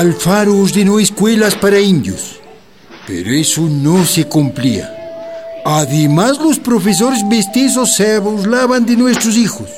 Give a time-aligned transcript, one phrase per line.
[0.00, 2.40] Alfaro ordenó escuelas para indios,
[3.06, 4.90] pero eso no se cumplía.
[5.62, 9.68] Además, los profesores mestizos se burlaban de nuestros hijos.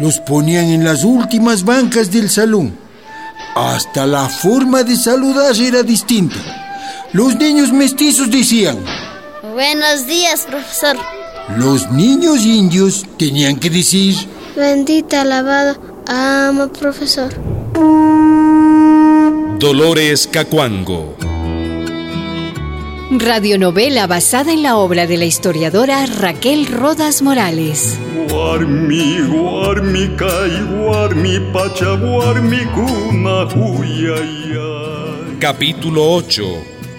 [0.00, 2.76] Los ponían en las últimas bancas del salón.
[3.54, 7.06] Hasta la forma de saludar era distinta.
[7.12, 8.78] Los niños mestizos decían,
[9.54, 10.96] Buenos días, profesor.
[11.56, 14.16] Los niños indios tenían que decir,
[14.56, 15.76] Bendita, alabado,
[16.08, 17.55] ama, profesor.
[19.58, 21.16] Dolores Cacuango.
[23.10, 27.98] Radionovela basada en la obra de la historiadora Raquel Rodas Morales.
[28.28, 35.38] Guarmi, guarmi, kai, guarmi, pacha, guarmi, kuna, huyaya.
[35.38, 36.44] Capítulo 8.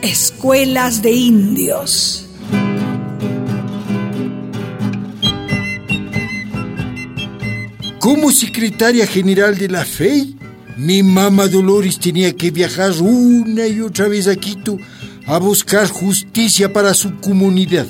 [0.01, 2.27] Escuelas de indios.
[7.99, 10.36] Como secretaria general de la FEI,
[10.77, 14.77] mi mamá Dolores tenía que viajar una y otra vez a Quito
[15.25, 17.87] a buscar justicia para su comunidad.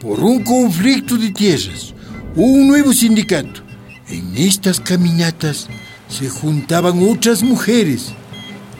[0.00, 1.92] Por un conflicto de tierras,
[2.36, 3.62] un nuevo sindicato.
[4.08, 5.68] En estas caminatas
[6.08, 8.12] se juntaban otras mujeres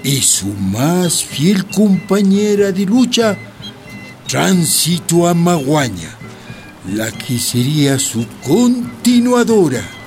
[0.05, 3.36] y su más fiel compañera de lucha,
[4.28, 6.16] Tránsito Amaguaña,
[6.94, 10.00] la que sería su continuadora.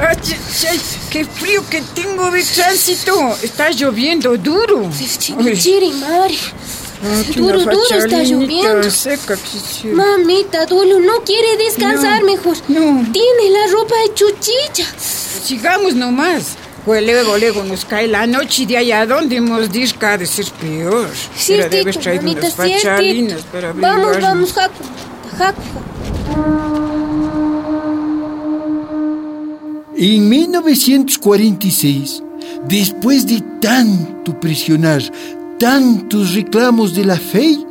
[0.00, 0.16] Ay,
[0.70, 0.80] ay,
[1.10, 3.36] ¡Qué frío que tengo de tránsito!
[3.42, 4.90] Está lloviendo duro.
[4.92, 6.36] Chiri, madre.
[7.34, 8.90] Duro, duro está lloviendo.
[8.90, 9.36] Seca.
[9.84, 12.56] Mamita, Dolo no quiere descansar No, mejor.
[12.68, 13.06] no.
[13.12, 14.84] Tiene la ropa de chuchicha.
[15.44, 16.56] Sigamos nomás.
[16.84, 20.26] Pues luego, luego nos cae la noche y de allá donde hemos de ir de
[20.26, 21.08] ser peor.
[21.46, 23.36] Pero debes Ciertito, traer mamita, ciertito.
[23.52, 24.84] para Vamos, vamos, Jaco.
[25.36, 26.65] Jaco.
[29.98, 32.22] En 1946,
[32.68, 35.02] después de tanto presionar,
[35.58, 37.64] tantos reclamos de la FEI,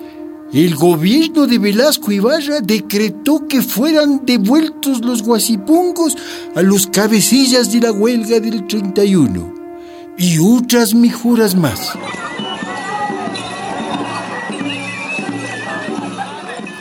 [0.51, 6.17] el gobierno de Velasco Ibarra decretó que fueran devueltos los guasipungos
[6.55, 9.53] a los cabecillas de la huelga del 31
[10.17, 11.91] y otras mejoras más.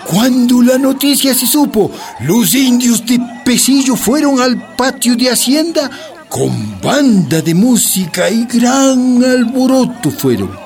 [0.07, 5.91] Cuando la noticia se supo, los indios de Pesillo fueron al patio de Hacienda
[6.29, 10.57] con banda de música y gran alboroto fueron.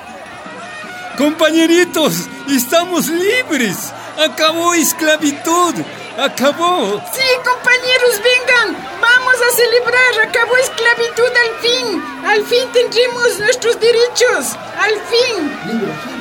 [1.17, 3.91] Compañeritos, estamos libres.
[4.17, 5.75] Acabó esclavitud.
[6.17, 7.01] Acabó.
[7.13, 8.77] Sí, compañeros, vengan.
[8.99, 10.27] Vamos a celebrar.
[10.27, 12.03] Acabó esclavitud al fin.
[12.25, 14.57] Al fin tendremos nuestros derechos.
[14.77, 16.18] Al fin.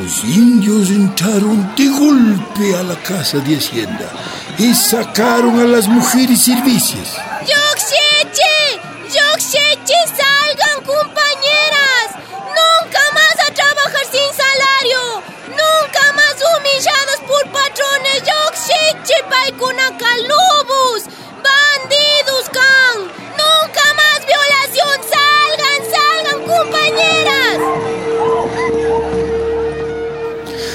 [0.00, 4.08] Los indios entraron de golpe a la casa de Hacienda
[4.56, 7.16] y sacaron a las mujeres servicios.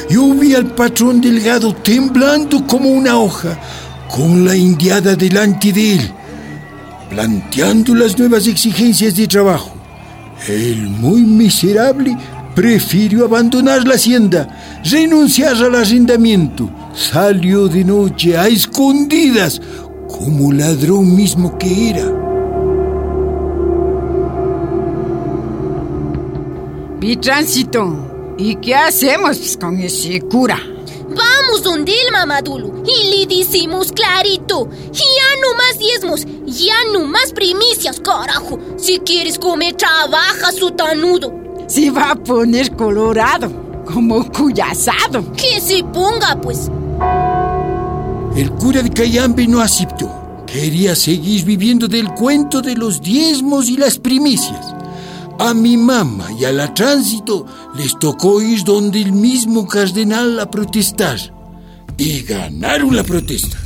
[0.09, 3.59] Yo vi al patrón delgado temblando como una hoja,
[4.09, 6.11] con la indiada delante de él,
[7.09, 9.71] planteando las nuevas exigencias de trabajo.
[10.47, 12.17] El muy miserable
[12.53, 19.61] prefirió abandonar la hacienda, renunciar al arrendamiento, salió de noche a escondidas,
[20.07, 22.23] como ladrón mismo que era.
[26.99, 28.12] Vi tránsito.
[28.37, 30.59] ¿Y qué hacemos pues, con ese cura?
[31.07, 34.67] Vamos donde el mamadulu y le decimos clarito.
[34.91, 38.59] Ya no más diezmos, ya no más primicias, carajo.
[38.77, 41.31] Si quieres comer, trabaja su tanudo.
[41.67, 43.51] Se va a poner colorado,
[43.85, 45.31] como cuyasado.
[45.33, 46.71] Que se ponga, pues.
[48.35, 50.09] El cura de Cayambe no aceptó.
[50.47, 54.72] Quería seguir viviendo del cuento de los diezmos y las primicias.
[55.39, 57.45] A mi mamá y a la tránsito
[57.75, 61.17] les tocó ir donde el mismo cardenal a protestar.
[61.97, 63.57] Y ganaron la protesta.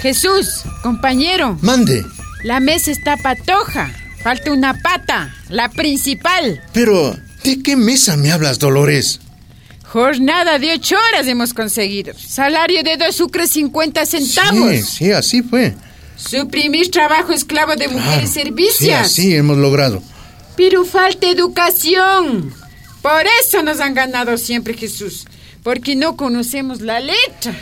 [0.00, 2.04] Jesús, compañero, Mande.
[2.44, 3.90] la mesa está patoja.
[4.22, 6.60] Falta una pata, la principal.
[6.72, 9.20] Pero, ¿de qué mesa me hablas, Dolores?
[9.88, 12.12] Jornada de ocho horas hemos conseguido.
[12.18, 14.70] Salario de dos sucres cincuenta centavos.
[14.70, 15.74] Sí, sí, así fue.
[16.16, 18.94] Suprimir trabajo esclavo de mujeres Sí, servicios.
[18.94, 20.02] así hemos logrado.
[20.56, 22.52] Pero falta educación.
[23.02, 25.26] Por eso nos han ganado siempre Jesús.
[25.62, 27.54] Porque no conocemos la letra.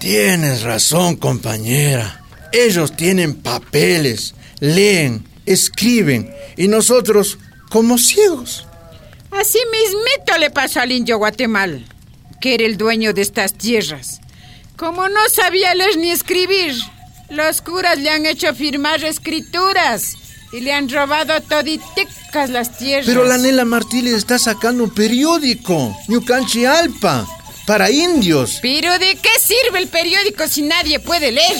[0.00, 2.22] Tienes razón, compañera.
[2.52, 7.38] Ellos tienen papeles, leen, escriben, y nosotros
[7.68, 8.66] como ciegos.
[9.30, 11.80] Así mismito le pasó al indio Guatemala,
[12.40, 14.20] que era el dueño de estas tierras.
[14.76, 16.74] Como no sabía leer ni escribir,
[17.30, 20.14] los curas le han hecho firmar escrituras
[20.52, 23.06] y le han robado toditicas las tierras.
[23.06, 27.26] Pero la Nela Martí le está sacando un periódico, Ñucanchi Alpa,
[27.66, 28.58] para indios.
[28.62, 31.56] ¿Pero de qué sirve el periódico si nadie puede leer?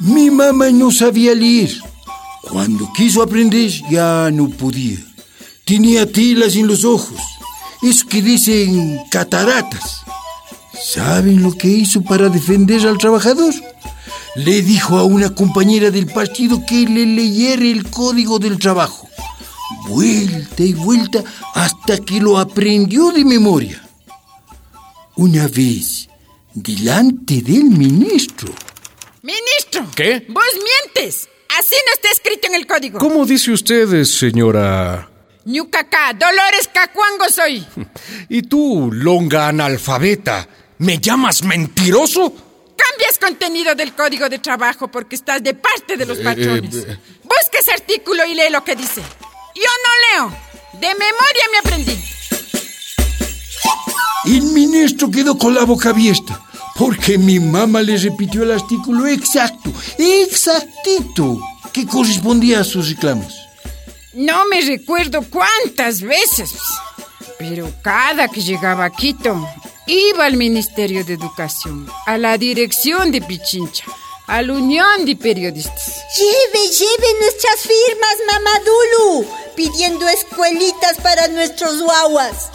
[0.00, 1.70] Mi mamá no sabía leer.
[2.54, 4.98] Cuando quiso aprender ya no podía.
[5.64, 7.18] Tenía tilas en los ojos.
[7.82, 10.02] Eso que dicen cataratas.
[10.80, 13.52] ¿Saben lo que hizo para defender al trabajador?
[14.36, 19.08] Le dijo a una compañera del partido que le leyera el código del trabajo.
[19.88, 21.24] Vuelta y vuelta
[21.56, 23.82] hasta que lo aprendió de memoria.
[25.16, 26.08] Una vez,
[26.54, 28.54] delante del ministro.
[29.22, 29.90] ¡Ministro!
[29.96, 30.24] ¿Qué?
[30.28, 30.44] ¡Vos
[30.94, 31.28] mientes!
[31.58, 32.98] Así no está escrito en el código.
[32.98, 35.08] ¿Cómo dice usted, señora?
[35.44, 37.64] Ñucacá, Dolores Cacuango soy.
[38.28, 40.48] ¿Y tú, longa analfabeta,
[40.78, 42.32] me llamas mentiroso?
[42.76, 46.74] Cambias contenido del código de trabajo porque estás de parte de los patrones.
[46.74, 46.98] eh.
[47.22, 49.00] Busca ese artículo y lee lo que dice.
[49.54, 50.38] Yo no leo.
[50.80, 52.04] De memoria me aprendí.
[54.26, 56.40] El ministro quedó con la boca abierta
[56.84, 61.40] porque mi mamá le repitió el artículo exacto, exactito,
[61.72, 63.34] que correspondía a sus reclamos.
[64.12, 66.52] No me recuerdo cuántas veces,
[67.38, 69.48] pero cada que llegaba a Quito,
[69.86, 73.86] iba al Ministerio de Educación, a la dirección de Pichincha,
[74.26, 76.02] a la Unión de Periodistas.
[76.18, 79.26] Lleve, lleve nuestras firmas, Mamadulu,
[79.56, 82.50] pidiendo escuelitas para nuestros guaguas.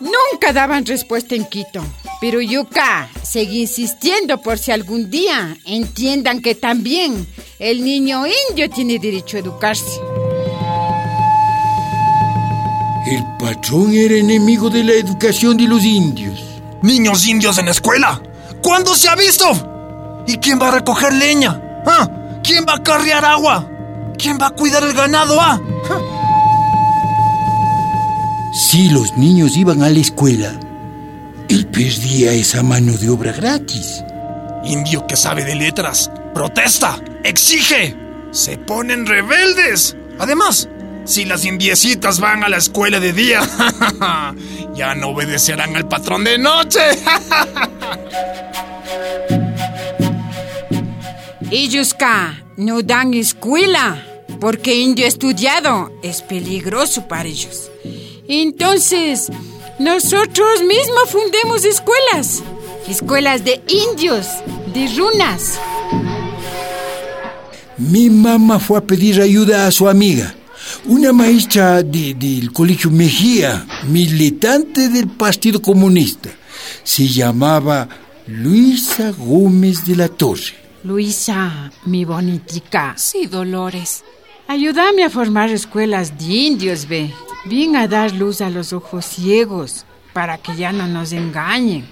[0.00, 1.84] Nunca daban respuesta en Quito,
[2.20, 7.26] pero Yuka seguí insistiendo por si algún día entiendan que también
[7.58, 10.00] el niño indio tiene derecho a educarse.
[13.06, 16.38] El patrón era enemigo de la educación de los indios.
[16.82, 18.20] Niños indios en la escuela.
[18.62, 20.24] ¿Cuándo se ha visto?
[20.26, 21.82] ¿Y quién va a recoger leña?
[21.86, 22.08] ¿Ah?
[22.42, 23.66] ¿Quién va a carrear agua?
[24.18, 25.40] ¿Quién va a cuidar el ganado?
[25.40, 25.58] ¿Ah?
[28.52, 30.58] Si los niños iban a la escuela,
[31.48, 34.04] él perdía esa mano de obra gratis.
[34.64, 36.10] Indio que sabe de letras.
[36.34, 37.00] Protesta.
[37.24, 37.96] Exige.
[38.30, 39.96] Se ponen rebeldes.
[40.18, 40.68] Además,
[41.04, 43.40] si las indiecitas van a la escuela de día,
[44.74, 46.80] ya no obedecerán al patrón de noche.
[51.50, 54.04] Ellos ka no dan escuela
[54.38, 57.70] porque indio estudiado es peligroso para ellos.
[58.28, 59.30] Entonces,
[59.78, 62.42] nosotros mismos fundemos escuelas.
[62.88, 64.26] Escuelas de indios,
[64.74, 65.58] de runas.
[67.76, 70.34] Mi mamá fue a pedir ayuda a su amiga,
[70.86, 76.30] una maestra de- del colegio Mejía, militante del Partido Comunista.
[76.82, 77.88] Se llamaba
[78.26, 80.54] Luisa Gómez de la Torre.
[80.82, 82.94] Luisa, mi bonitica.
[82.96, 84.02] Sí, Dolores.
[84.50, 87.12] Ayúdame a formar escuelas de indios, ve.
[87.44, 89.84] Bien a dar luz a los ojos ciegos
[90.14, 91.86] para que ya no nos engañen.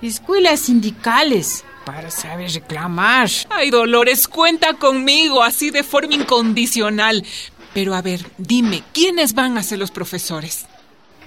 [0.00, 3.28] Escuelas sindicales para saber reclamar.
[3.50, 7.26] Ay, Dolores, cuenta conmigo así de forma incondicional.
[7.74, 10.64] Pero a ver, dime, ¿quiénes van a ser los profesores?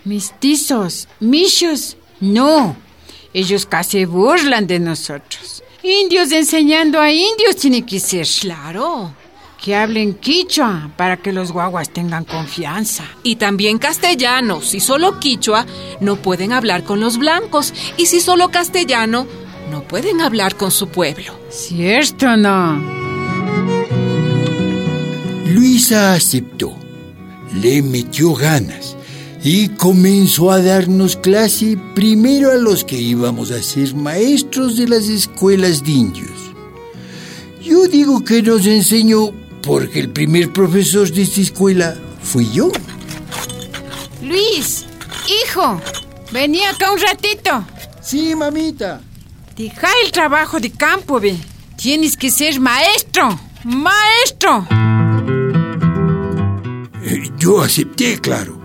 [0.03, 2.75] Mestizos, michos, no.
[3.35, 5.61] Ellos casi burlan de nosotros.
[5.83, 8.25] Indios enseñando a indios tiene que ser.
[8.41, 9.13] Claro.
[9.65, 13.03] Que hablen quichua para que los guaguas tengan confianza.
[13.23, 14.61] Y también castellano.
[14.61, 15.65] Si solo quichua,
[16.01, 17.73] no pueden hablar con los blancos.
[17.97, 19.25] Y si solo castellano,
[19.71, 21.33] no pueden hablar con su pueblo.
[21.49, 22.79] ¿Cierto no?
[25.47, 26.77] Luisa aceptó,
[27.59, 28.95] le metió ganas
[29.43, 35.09] y comenzó a darnos clase primero a los que íbamos a ser maestros de las
[35.09, 36.51] escuelas de indios.
[37.63, 39.33] Yo digo que nos enseñó
[39.65, 42.71] porque el primer profesor de esta escuela fui yo.
[44.21, 44.85] Luis,
[45.27, 45.81] hijo,
[46.31, 47.65] vení acá un ratito.
[48.01, 49.01] Sí, mamita.
[49.55, 51.35] Deja el trabajo de campo, ve.
[51.77, 53.39] Tienes que ser maestro.
[53.63, 54.67] Maestro.
[57.03, 58.61] Eh, Yo acepté, claro.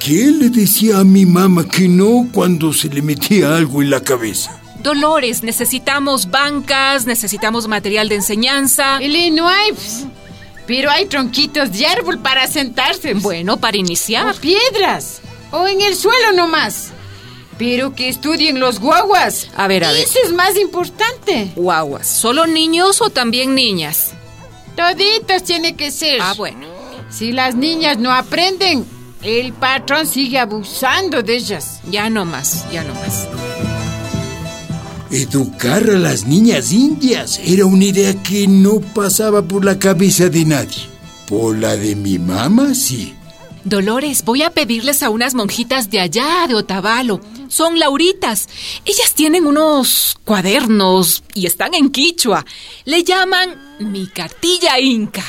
[0.00, 3.90] Que él le decía a mi mamá que no cuando se le metía algo en
[3.90, 4.60] la cabeza.
[4.82, 8.98] Dolores, necesitamos bancas, necesitamos material de enseñanza.
[8.98, 9.70] Eli, no hay.
[10.66, 13.14] Pero hay tronquitos de árbol para sentarse.
[13.14, 14.34] Bueno, para iniciar.
[14.34, 15.20] O piedras.
[15.50, 16.90] O en el suelo nomás.
[17.58, 19.48] Pero que estudien los guaguas.
[19.56, 20.02] A ver, a ver.
[20.02, 21.52] Eso es más importante.
[21.54, 24.12] Guaguas, ¿solo niños o también niñas?
[24.74, 26.20] Toditos tiene que ser.
[26.20, 26.66] Ah, bueno.
[27.10, 28.84] Si las niñas no aprenden,
[29.22, 31.80] el patrón sigue abusando de ellas.
[31.88, 33.28] Ya no más, ya no más.
[35.14, 40.44] Educar a las niñas indias era una idea que no pasaba por la cabeza de
[40.44, 40.88] nadie.
[41.28, 43.14] Por la de mi mamá, sí.
[43.62, 47.20] Dolores, voy a pedirles a unas monjitas de allá, de Otavalo.
[47.46, 48.48] Son lauritas.
[48.84, 52.44] Ellas tienen unos cuadernos y están en quichua.
[52.84, 55.24] Le llaman mi cartilla inca.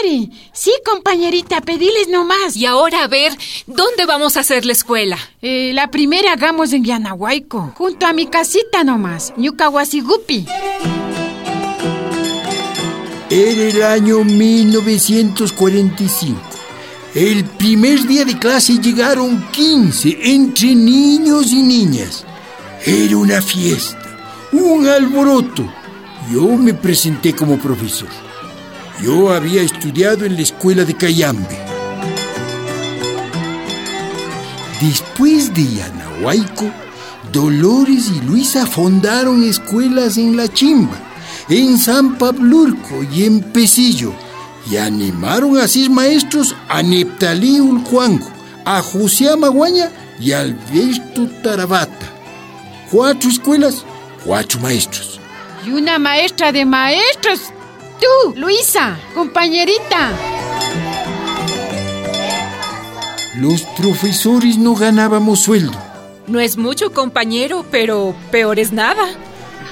[0.00, 2.56] Ari, sí, compañerita, pediles nomás.
[2.56, 3.32] Y ahora a ver,
[3.66, 5.18] ¿dónde vamos a hacer la escuela?
[5.42, 10.46] Eh, la primera hagamos en Yanahuayco, junto a mi casita nomás, Ñucahuasigupi.
[13.30, 16.40] Era el año 1945.
[17.14, 22.24] El primer día de clase llegaron 15 entre niños y niñas.
[22.84, 25.64] Era una fiesta, un alboroto.
[26.32, 28.29] Yo me presenté como profesor.
[29.02, 31.58] Yo había estudiado en la escuela de Cayambe.
[34.78, 36.70] Después de Yanahuayco,
[37.32, 40.98] Dolores y Luisa fundaron escuelas en La Chimba,
[41.48, 44.12] en San Pablurco y en Pesillo,
[44.70, 48.30] y animaron a seis maestros a Neptalí Ulcuango,
[48.66, 49.90] a José Amaguaña
[50.20, 52.12] y a Alberto Tarabata.
[52.90, 53.82] Cuatro escuelas,
[54.26, 55.18] cuatro maestros.
[55.66, 57.52] Y una maestra de maestros.
[58.00, 60.12] Tú, Luisa, compañerita.
[63.36, 65.78] Los profesores no ganábamos sueldo.
[66.26, 69.08] No es mucho, compañero, pero peor es nada.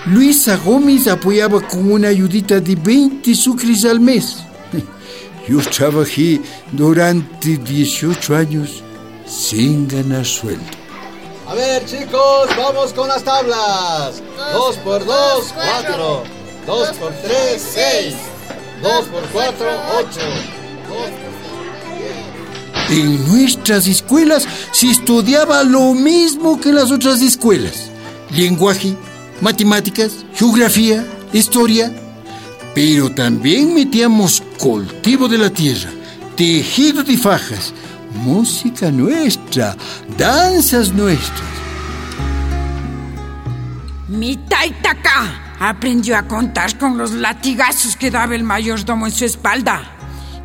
[0.07, 4.39] Luisa Gómez apoyaba con una ayudita de 20 sucres al mes.
[5.49, 6.41] Yo trabajé
[6.73, 8.83] durante 18 años
[9.27, 10.65] sin ganar sueldo.
[11.47, 14.23] A ver, chicos, vamos con las tablas.
[14.53, 16.38] Dos por dos, cuatro.
[16.69, 18.15] Dos por tres, seis.
[18.83, 20.21] Dos por cuatro, ocho.
[20.87, 21.11] Dos
[22.87, 27.91] por En nuestras escuelas se estudiaba lo mismo que en las otras escuelas.
[28.37, 28.95] Lenguaje,
[29.41, 31.91] matemáticas, geografía, historia.
[32.75, 35.89] Pero también metíamos cultivo de la tierra,
[36.37, 37.73] tejido de fajas,
[38.13, 39.75] música nuestra,
[40.19, 41.49] danzas nuestras.
[44.07, 49.83] Mi taitaca aprendió a contar con los latigazos que daba el mayordomo en su espalda.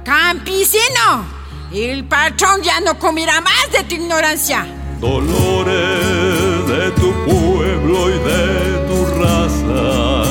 [0.03, 1.43] ¡Campesino!
[1.73, 4.65] El patrón ya no comerá más de tu ignorancia.
[4.99, 10.23] Dolores de tu pueblo y de tu raza.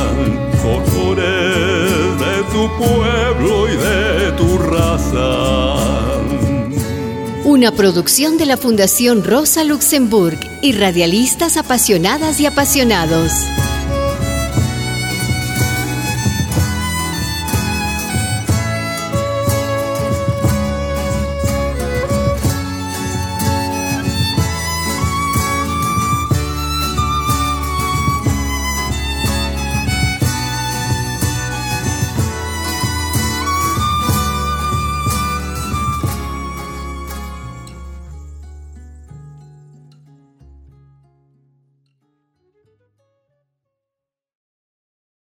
[0.62, 5.82] Dolores de tu pueblo y de tu raza.
[7.44, 13.32] Una producción de la Fundación Rosa Luxemburg y radialistas apasionadas y apasionados.